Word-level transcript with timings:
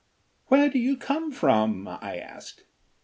"Where 0.47 0.67
do 0.67 0.79
you 0.79 0.97
come 0.97 1.31
from?" 1.31 1.87
I 1.87 2.17
asked. 2.17 2.63